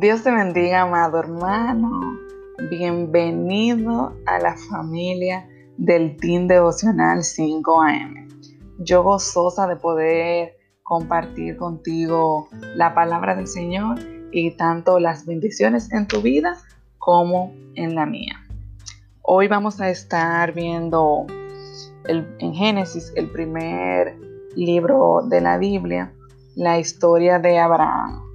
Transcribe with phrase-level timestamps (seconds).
[0.00, 2.18] Dios te bendiga, amado hermano.
[2.70, 8.26] Bienvenido a la familia del Team Devocional 5am.
[8.78, 13.98] Yo gozosa de poder compartir contigo la palabra del Señor
[14.32, 16.56] y tanto las bendiciones en tu vida
[16.96, 18.40] como en la mía.
[19.20, 21.26] Hoy vamos a estar viendo
[22.06, 24.16] en Génesis, el primer
[24.56, 26.10] libro de la Biblia,
[26.54, 28.29] la historia de Abraham.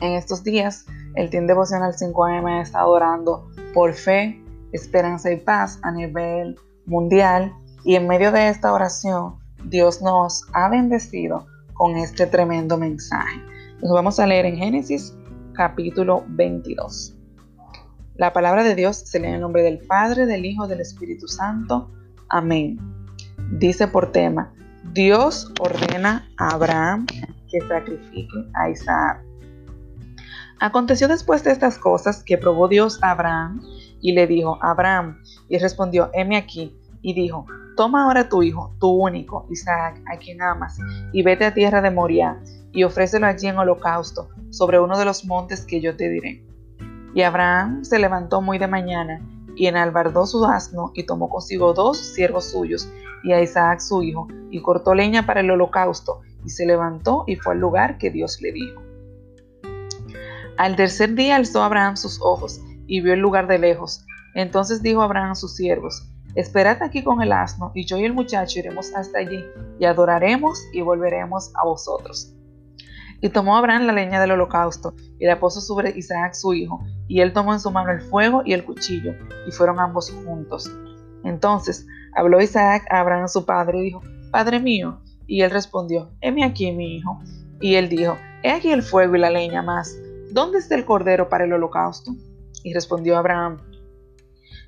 [0.00, 5.80] En estos días, el Team Devocional 5am ha estado orando por fe, esperanza y paz
[5.82, 6.56] a nivel
[6.86, 7.52] mundial
[7.84, 9.34] y en medio de esta oración,
[9.64, 13.40] Dios nos ha bendecido con este tremendo mensaje.
[13.82, 15.16] Nos vamos a leer en Génesis
[15.52, 17.16] capítulo 22.
[18.14, 21.26] La palabra de Dios se lee en el nombre del Padre, del Hijo, del Espíritu
[21.26, 21.90] Santo.
[22.28, 22.78] Amén.
[23.50, 24.52] Dice por tema,
[24.92, 27.06] Dios ordena a Abraham
[27.50, 29.27] que sacrifique a Isaac.
[30.60, 33.62] Aconteció después de estas cosas que probó Dios a Abraham
[34.00, 38.88] y le dijo, Abraham, y respondió, heme aquí, y dijo, toma ahora tu hijo, tu
[38.88, 40.78] único, Isaac, a quien amas,
[41.12, 42.40] y vete a tierra de Moriah,
[42.72, 46.44] y ofrécelo allí en holocausto, sobre uno de los montes que yo te diré.
[47.14, 49.20] Y Abraham se levantó muy de mañana,
[49.54, 52.92] y enalbardó su asno, y tomó consigo dos siervos suyos,
[53.22, 57.36] y a Isaac su hijo, y cortó leña para el holocausto, y se levantó y
[57.36, 58.87] fue al lugar que Dios le dijo.
[60.58, 64.04] Al tercer día alzó Abraham sus ojos y vio el lugar de lejos.
[64.34, 68.12] Entonces dijo Abraham a sus siervos, Esperad aquí con el asno, y yo y el
[68.12, 69.44] muchacho iremos hasta allí,
[69.78, 72.34] y adoraremos y volveremos a vosotros.
[73.20, 77.20] Y tomó Abraham la leña del holocausto, y la puso sobre Isaac su hijo, y
[77.20, 79.14] él tomó en su mano el fuego y el cuchillo,
[79.46, 80.68] y fueron ambos juntos.
[81.22, 81.86] Entonces
[82.16, 86.72] habló Isaac a Abraham su padre, y dijo, Padre mío, y él respondió, Heme aquí
[86.72, 87.20] mi hijo.
[87.60, 89.96] Y él dijo, He aquí el fuego y la leña más
[90.32, 92.14] ¿dónde está el cordero para el holocausto?
[92.62, 93.58] Y respondió Abraham,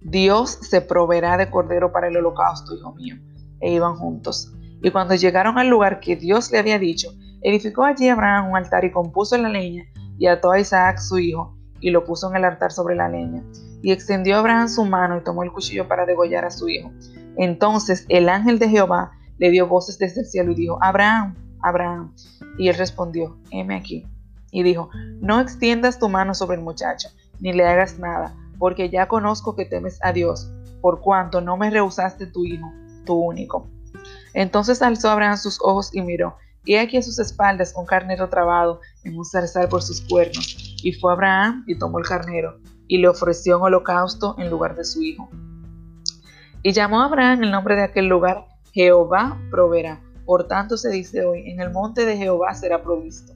[0.00, 3.16] Dios se proveerá de cordero para el holocausto, hijo mío.
[3.60, 4.52] E iban juntos.
[4.82, 7.10] Y cuando llegaron al lugar que Dios le había dicho,
[7.40, 9.84] edificó allí Abraham un altar y compuso la leña,
[10.18, 13.42] y ató a Isaac su hijo, y lo puso en el altar sobre la leña.
[13.82, 16.90] Y extendió Abraham su mano y tomó el cuchillo para degollar a su hijo.
[17.36, 22.14] Entonces el ángel de Jehová le dio voces desde el cielo y dijo, Abraham, Abraham.
[22.58, 24.06] Y él respondió, heme aquí
[24.54, 24.88] y dijo,
[25.20, 27.08] no extiendas tu mano sobre el muchacho,
[27.40, 30.48] ni le hagas nada, porque ya conozco que temes a Dios,
[30.80, 32.72] por cuanto no me rehusaste tu hijo,
[33.04, 33.68] tu único.
[34.32, 38.80] Entonces alzó Abraham sus ojos y miró, y aquí a sus espaldas un carnero trabado
[39.02, 40.76] en un zarzal por sus cuernos.
[40.84, 44.84] Y fue Abraham y tomó el carnero, y le ofreció un holocausto en lugar de
[44.84, 45.28] su hijo.
[46.62, 50.00] Y llamó a Abraham el nombre de aquel lugar, Jehová proveerá.
[50.24, 53.34] Por tanto se dice hoy, en el monte de Jehová será provisto.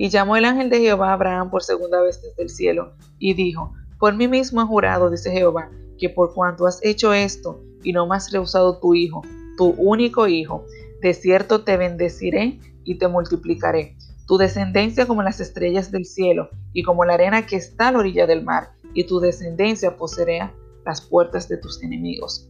[0.00, 3.34] Y llamó el ángel de Jehová a Abraham por segunda vez desde el cielo, y
[3.34, 7.92] dijo, Por mí mismo he jurado, dice Jehová, que por cuanto has hecho esto, y
[7.92, 9.20] no me has rehusado tu hijo,
[9.58, 10.64] tu único hijo,
[11.02, 13.94] de cierto te bendeciré y te multiplicaré.
[14.26, 17.98] Tu descendencia como las estrellas del cielo, y como la arena que está a la
[17.98, 20.54] orilla del mar, y tu descendencia poseerá
[20.86, 22.48] las puertas de tus enemigos.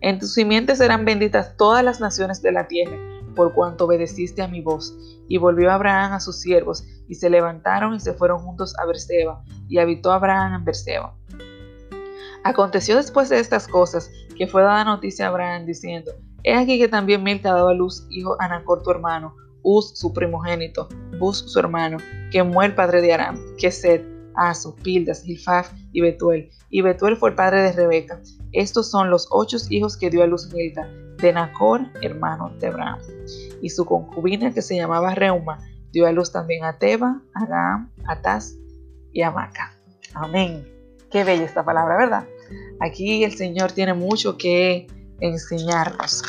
[0.00, 2.96] En tus simientes serán benditas todas las naciones de la tierra,
[3.34, 4.94] por cuanto obedeciste a mi voz.
[5.28, 9.44] Y volvió Abraham a sus siervos, y se levantaron y se fueron juntos a Berseba,
[9.68, 11.14] y habitó Abraham en Berseba.
[12.44, 16.88] Aconteció después de estas cosas que fue dada noticia a Abraham diciendo, He aquí que
[16.88, 21.98] también Milca dado a luz hijo Anacor tu hermano, Uz su primogénito, Bus su hermano,
[22.30, 24.02] que el padre de Aram, Sed,
[24.34, 26.50] Aso, Pildas, Gilfaf y Betuel.
[26.70, 28.22] Y Betuel fue el padre de Rebeca.
[28.52, 30.88] Estos son los ocho hijos que dio a luz Milca,
[31.20, 32.98] de Nacor, hermano de Abraham.
[33.60, 35.58] Y su concubina, que se llamaba Reuma,
[35.92, 38.54] dio a luz también a Teba, a Gam, a Taz
[39.12, 39.72] y a Maca.
[40.14, 40.66] Amén.
[41.10, 42.24] Qué bella esta palabra, ¿verdad?
[42.80, 44.86] Aquí el Señor tiene mucho que
[45.20, 46.22] enseñarnos.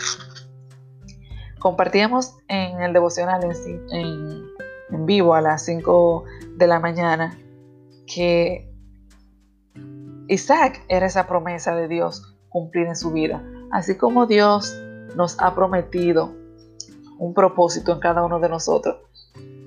[1.60, 4.46] Compartíamos en el devocional en,
[4.90, 6.26] en vivo a las 5
[6.58, 7.38] de la mañana
[8.08, 8.68] que
[10.28, 13.44] Isaac era esa promesa de Dios cumplir en su vida.
[13.72, 14.78] Así como Dios
[15.16, 16.34] nos ha prometido
[17.18, 18.98] un propósito en cada uno de nosotros,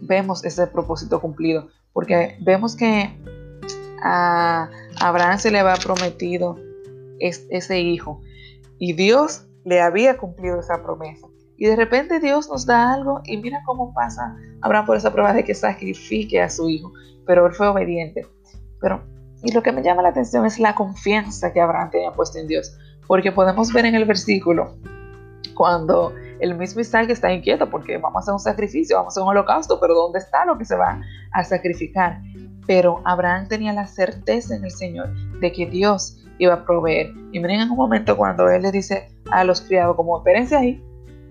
[0.02, 3.16] vemos ese propósito cumplido, porque vemos que
[4.02, 4.68] a
[5.00, 6.58] Abraham se le había prometido
[7.18, 8.20] ese hijo
[8.78, 11.26] y Dios le había cumplido esa promesa.
[11.56, 15.32] Y de repente Dios nos da algo y mira cómo pasa Abraham por esa prueba
[15.32, 16.92] de que sacrifique a su hijo,
[17.24, 18.26] pero él fue obediente.
[18.80, 19.02] Pero
[19.44, 22.48] y lo que me llama la atención es la confianza que Abraham tenía puesta en
[22.48, 22.76] Dios.
[23.06, 24.74] Porque podemos ver en el versículo
[25.54, 29.22] cuando el mismo Isaac está inquieto porque vamos a hacer un sacrificio, vamos a hacer
[29.22, 31.00] un holocausto, pero ¿dónde está lo que se va
[31.32, 32.18] a sacrificar?
[32.66, 37.12] pero Abraham tenía la certeza en el Señor de que Dios iba a proveer.
[37.32, 40.82] Y miren en un momento cuando él le dice a los criados, como espérense ahí,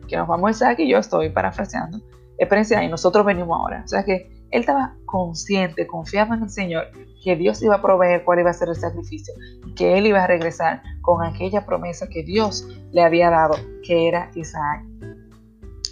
[0.08, 2.00] que nos vamos a Isaac y yo estoy parafraseando,
[2.38, 3.82] espérense ahí, nosotros venimos ahora.
[3.84, 6.86] O sea que él estaba consciente, confiaba en el Señor,
[7.24, 9.34] que Dios iba a proveer cuál iba a ser el sacrificio,
[9.76, 14.30] que él iba a regresar con aquella promesa que Dios le había dado, que era
[14.36, 14.84] Isaac.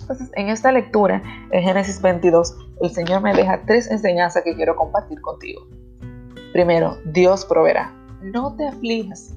[0.01, 4.75] Entonces, en esta lectura, en Génesis 22, el Señor me deja tres enseñanzas que quiero
[4.75, 5.65] compartir contigo.
[6.53, 7.91] Primero, Dios proveerá.
[8.21, 9.33] No te aflijas,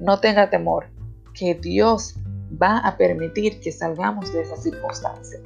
[0.00, 0.84] no tenga temor,
[1.32, 2.14] que Dios
[2.62, 5.40] va a permitir que salgamos de esa circunstancia.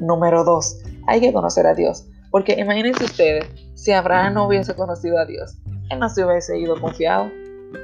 [0.00, 2.08] Número dos, hay que conocer a Dios.
[2.30, 5.56] Porque imagínense ustedes, si Abraham no hubiese conocido a Dios,
[5.90, 7.30] él no se hubiese ido confiado.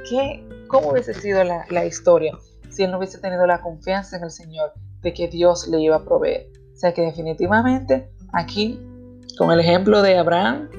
[0.09, 2.37] ¿Qué, ¿Cómo hubiese sido la, la historia
[2.69, 5.97] si él no hubiese tenido la confianza en el Señor de que Dios le iba
[5.97, 6.47] a proveer?
[6.73, 8.79] O sea que definitivamente aquí,
[9.37, 10.69] con el ejemplo de Abraham,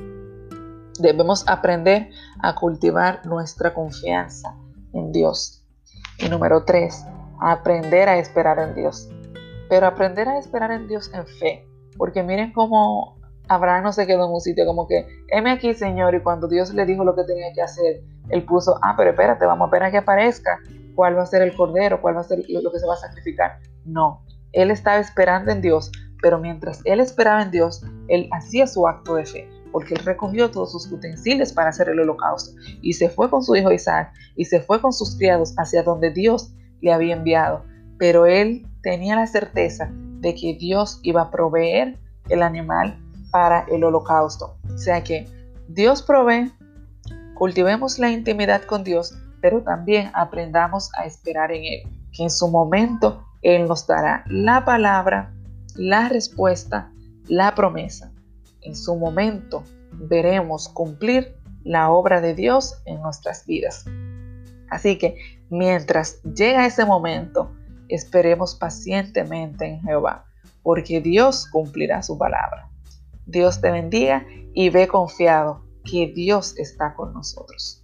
[0.99, 2.11] debemos aprender
[2.43, 4.57] a cultivar nuestra confianza
[4.93, 5.65] en Dios.
[6.19, 7.05] Y número tres,
[7.41, 9.09] aprender a esperar en Dios.
[9.69, 11.67] Pero aprender a esperar en Dios en fe.
[11.97, 13.17] Porque miren cómo
[13.49, 16.73] Abraham no se quedó en un sitio como que, heme aquí, Señor, y cuando Dios
[16.73, 19.89] le dijo lo que tenía que hacer, él puso, ah, pero espérate, vamos a esperar
[19.89, 20.59] a que aparezca
[20.95, 22.99] cuál va a ser el cordero, cuál va a ser lo que se va a
[22.99, 23.59] sacrificar.
[23.85, 25.93] No, él estaba esperando en Dios,
[26.23, 30.51] pero mientras él esperaba en Dios, él hacía su acto de fe, porque él recogió
[30.51, 34.47] todos sus utensilios para hacer el holocausto y se fue con su hijo Isaac y
[34.47, 37.65] se fue con sus criados hacia donde Dios le había enviado.
[37.99, 41.99] Pero él tenía la certeza de que Dios iba a proveer
[42.29, 43.04] el animal
[43.35, 44.57] para el holocausto.
[44.73, 45.27] O sea que
[45.67, 46.53] Dios provee,
[47.35, 51.83] cultivemos la intimidad con Dios, pero también aprendamos a esperar en Él,
[52.13, 55.35] que en su momento Él nos dará la palabra,
[55.75, 56.93] la respuesta,
[57.27, 58.13] la promesa.
[58.61, 63.85] En su momento veremos cumplir la obra de Dios en nuestras vidas.
[64.71, 65.17] Así que
[65.51, 67.51] mientras llega ese momento,
[67.89, 70.25] esperemos pacientemente en Jehová,
[70.63, 72.71] porque Dios cumplirá su palabra.
[73.27, 77.84] Dios te bendiga y ve confiado que Dios está con nosotros.